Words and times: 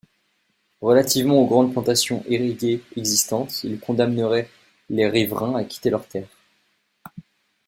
Relativement 0.81 1.37
aux 1.43 1.47
grandes 1.47 1.73
plantations 1.73 2.23
irriguées 2.27 2.81
existantes, 2.97 3.63
il 3.63 3.79
condamnerait 3.79 4.49
les 4.89 5.07
riverains 5.07 5.53
à 5.53 5.63
quitter 5.63 5.91
leurs 5.91 6.07
terres. 6.07 6.39